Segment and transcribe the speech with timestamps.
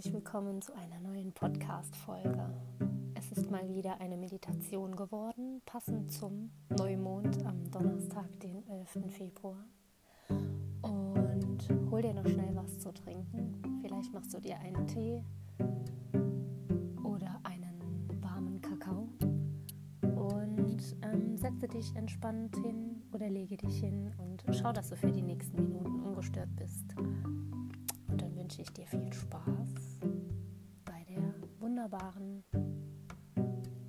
[0.00, 2.48] herzlich willkommen zu einer neuen Podcast-Folge.
[3.12, 9.12] Es ist mal wieder eine Meditation geworden, passend zum Neumond am Donnerstag, den 11.
[9.14, 9.62] Februar.
[10.80, 13.60] Und hol dir noch schnell was zu trinken.
[13.82, 15.22] Vielleicht machst du dir einen Tee
[17.04, 19.06] oder einen warmen Kakao
[20.00, 25.12] und ähm, setze dich entspannt hin oder lege dich hin und schau, dass du für
[25.12, 26.94] die nächsten Minuten ungestört bist
[28.50, 30.00] wünsche ich dir viel Spaß
[30.84, 31.22] bei der
[31.60, 32.42] wunderbaren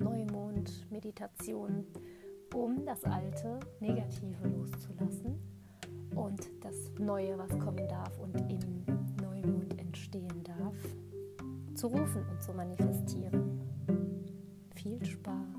[0.00, 1.86] Neumond-Meditation,
[2.52, 5.38] um das alte Negative loszulassen
[6.16, 8.84] und das Neue, was kommen darf und im
[9.22, 10.76] Neumond entstehen darf,
[11.74, 13.60] zu rufen und zu manifestieren.
[14.74, 15.57] Viel Spaß!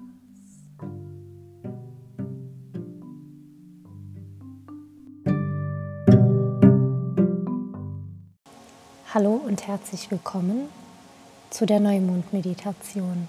[9.11, 10.69] Hallo und herzlich willkommen
[11.49, 13.27] zu der Neumond-Meditation.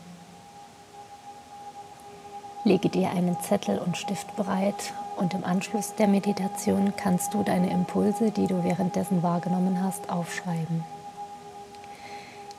[2.65, 7.71] Lege dir einen Zettel und Stift bereit und im Anschluss der Meditation kannst du deine
[7.71, 10.85] Impulse, die du währenddessen wahrgenommen hast, aufschreiben.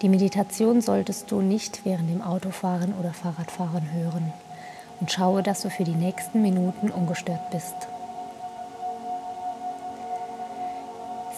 [0.02, 4.34] Die Meditation solltest du nicht während dem Autofahren oder Fahrradfahren hören
[5.00, 7.91] und schaue, dass du für die nächsten Minuten ungestört bist.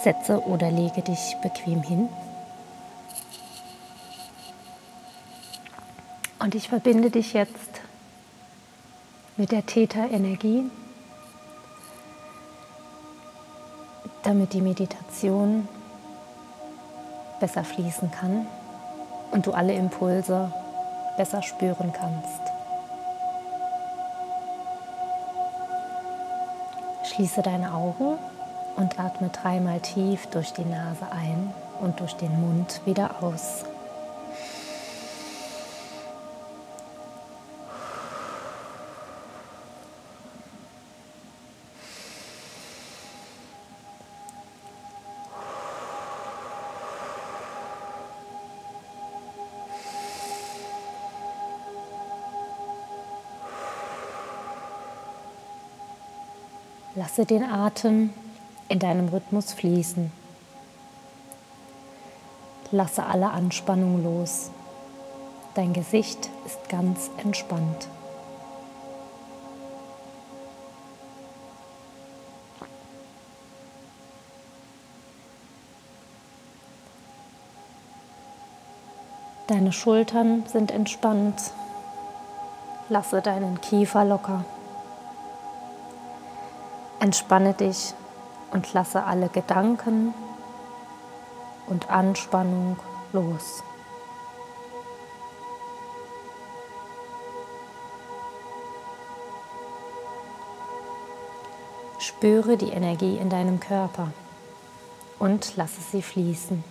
[0.04, 2.10] Setze oder lege dich bequem hin.
[6.40, 7.82] Und ich verbinde dich jetzt
[9.38, 10.70] mit der Täterenergie,
[14.24, 15.68] damit die Meditation
[17.40, 18.46] besser fließen kann
[19.32, 20.52] und du alle Impulse
[21.16, 22.42] besser spüren kannst.
[27.06, 28.18] Schließe deine Augen
[28.76, 33.66] und atme dreimal tief durch die Nase ein und durch den Mund wieder aus.
[56.96, 58.12] Lasse den Atem
[58.74, 60.12] in deinem Rhythmus fließen.
[62.72, 64.50] Lasse alle Anspannung los.
[65.54, 67.88] Dein Gesicht ist ganz entspannt.
[79.46, 81.52] Deine Schultern sind entspannt.
[82.90, 84.44] Lasse deinen Kiefer locker.
[87.00, 87.94] Entspanne dich
[88.54, 90.14] und lasse alle Gedanken
[91.66, 92.78] und Anspannung
[93.12, 93.64] los.
[102.00, 104.12] Spüre die Energie in deinem Körper
[105.20, 106.64] und lasse sie fließen.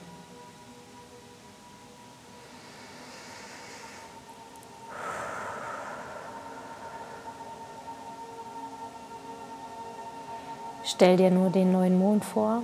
[11.02, 12.62] Stell dir nur den neuen Mond vor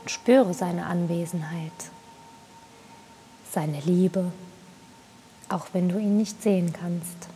[0.00, 1.70] und spüre seine Anwesenheit,
[3.52, 4.32] seine Liebe,
[5.48, 7.28] auch wenn du ihn nicht sehen kannst.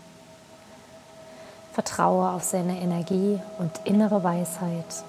[1.75, 5.05] Vertraue auf seine Energie und innere Weisheit.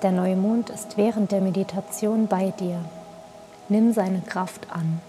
[0.00, 2.82] Der neue Mond ist während der Meditation bei dir.
[3.68, 5.02] Nimm seine Kraft an.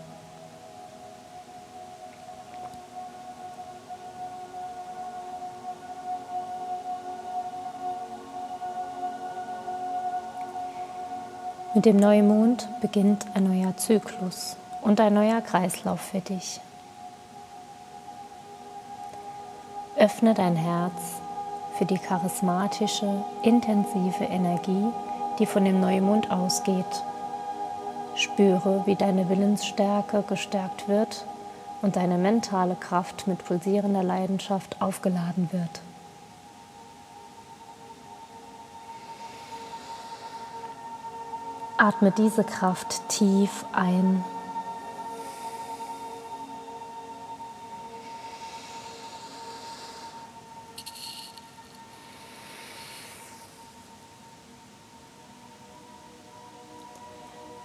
[11.75, 16.61] Mit dem Neumond beginnt ein neuer Zyklus und ein neuer Kreislauf für dich.
[19.97, 20.93] Öffne dein Herz
[21.75, 24.85] für die charismatische, intensive Energie,
[25.39, 27.03] die von dem Neumond ausgeht.
[28.15, 31.25] Spüre, wie deine Willensstärke gestärkt wird
[31.81, 35.81] und deine mentale Kraft mit pulsierender Leidenschaft aufgeladen wird.
[41.77, 44.23] Atme diese Kraft tief ein.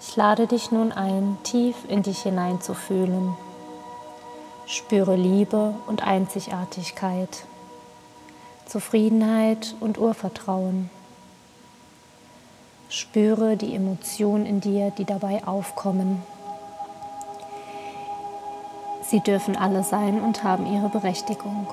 [0.00, 3.36] Ich lade dich nun ein, tief in dich hineinzufühlen.
[4.66, 7.44] Spüre Liebe und Einzigartigkeit,
[8.66, 10.90] Zufriedenheit und Urvertrauen.
[12.90, 16.22] Spüre die Emotionen in dir, die dabei aufkommen.
[19.02, 21.66] Sie dürfen alle sein und haben ihre Berechtigung.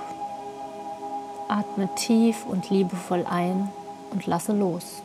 [1.48, 3.70] Atme tief und liebevoll ein
[4.12, 5.04] und lasse los.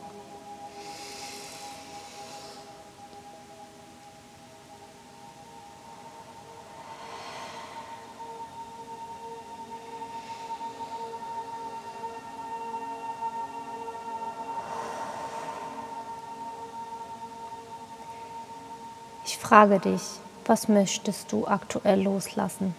[19.41, 20.01] Frage dich,
[20.45, 22.75] was möchtest du aktuell loslassen?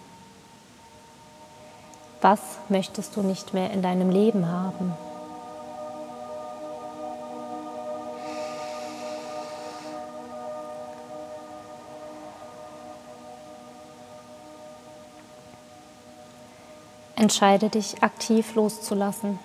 [2.21, 2.39] Was
[2.69, 4.93] möchtest du nicht mehr in deinem Leben haben?
[17.15, 19.37] Entscheide dich aktiv loszulassen.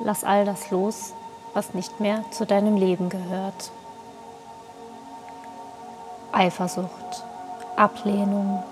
[0.00, 1.12] Lass all das los,
[1.54, 3.70] was nicht mehr zu deinem Leben gehört.
[6.34, 7.24] Eifersucht,
[7.76, 8.62] Ablehnung,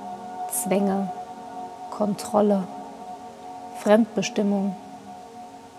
[0.51, 1.11] Zwänge,
[1.91, 2.65] Kontrolle,
[3.79, 4.77] Fremdbestimmung.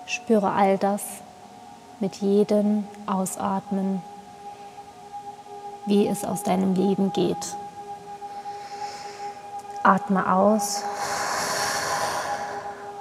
[0.06, 1.04] Spüre all das
[2.00, 4.02] mit jedem Ausatmen,
[5.86, 7.56] wie es aus deinem Leben geht.
[9.84, 10.84] Atme aus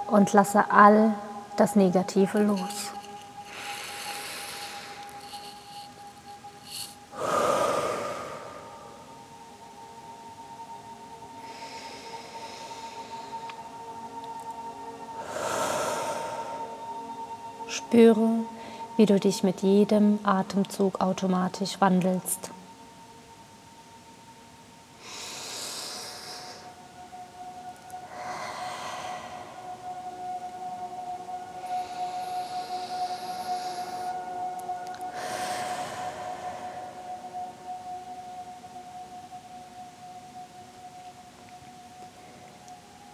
[0.08, 1.14] und lasse all
[1.56, 2.91] das Negative los.
[17.72, 18.28] Spüre,
[18.98, 22.50] wie du dich mit jedem Atemzug automatisch wandelst.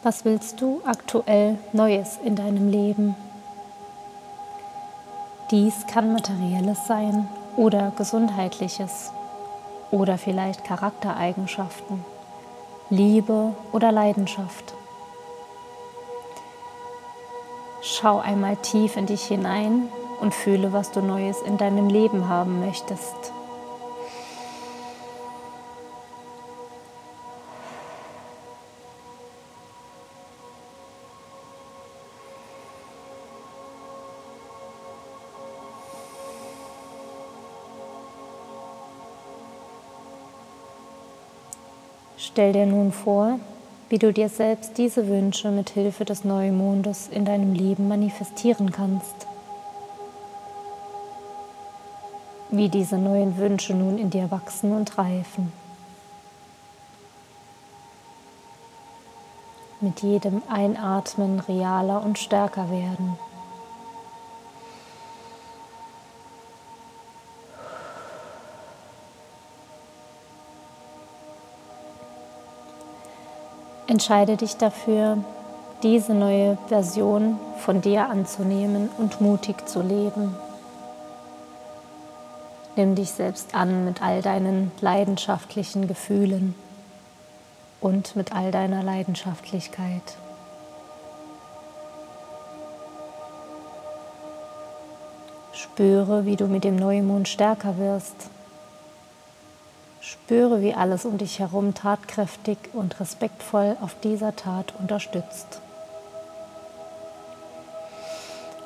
[0.02, 3.14] Was willst du aktuell Neues in deinem Leben?
[5.50, 9.12] Dies kann materielles sein oder gesundheitliches
[9.90, 12.04] oder vielleicht Charaktereigenschaften,
[12.90, 14.74] Liebe oder Leidenschaft.
[17.80, 19.88] Schau einmal tief in dich hinein
[20.20, 23.32] und fühle, was du Neues in deinem Leben haben möchtest.
[42.20, 43.38] Stell dir nun vor,
[43.88, 49.28] wie du dir selbst diese Wünsche mit Hilfe des Neumondes in deinem Leben manifestieren kannst.
[52.50, 55.52] Wie diese neuen Wünsche nun in dir wachsen und reifen.
[59.80, 63.16] Mit jedem Einatmen realer und stärker werden.
[73.88, 75.16] Entscheide dich dafür,
[75.82, 80.36] diese neue Version von dir anzunehmen und mutig zu leben.
[82.76, 86.54] Nimm dich selbst an mit all deinen leidenschaftlichen Gefühlen
[87.80, 90.18] und mit all deiner Leidenschaftlichkeit.
[95.54, 98.28] Spüre, wie du mit dem Neumond stärker wirst
[100.28, 105.62] Spüre, wie alles um dich herum tatkräftig und respektvoll auf dieser Tat unterstützt.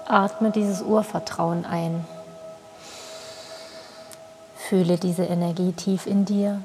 [0.08, 2.04] Atme dieses Urvertrauen ein.
[4.56, 6.60] Fühle diese Energie tief in dir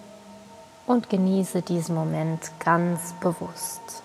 [0.87, 4.01] und genieße diesen Moment ganz bewusst.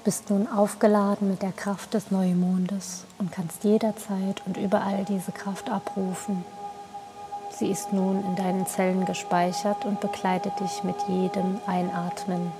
[0.00, 5.30] Du bist nun aufgeladen mit der Kraft des Neumondes und kannst jederzeit und überall diese
[5.30, 6.42] Kraft abrufen.
[7.50, 12.50] Sie ist nun in deinen Zellen gespeichert und begleitet dich mit jedem Einatmen.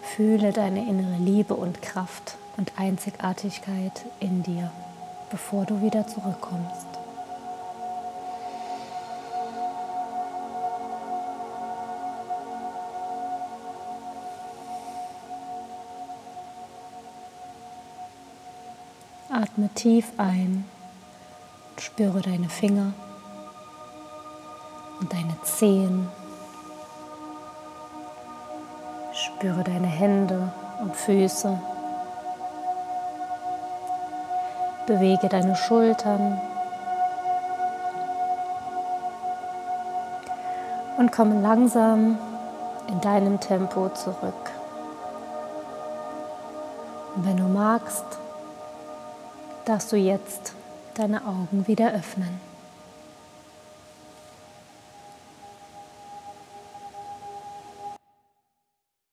[0.00, 4.72] Fühle deine innere Liebe und Kraft und Einzigartigkeit in dir,
[5.30, 6.93] bevor du wieder zurückkommst.
[19.30, 20.64] Atme tief ein
[21.78, 22.92] spüre deine Finger
[25.00, 26.08] und deine Zehen.
[29.12, 31.58] Spüre deine Hände und Füße.
[34.86, 36.40] Bewege deine Schultern
[40.98, 42.18] und komme langsam
[42.88, 44.50] in deinem Tempo zurück.
[47.16, 48.04] Und wenn du magst,
[49.64, 50.52] darfst du jetzt
[50.94, 52.53] deine Augen wieder öffnen.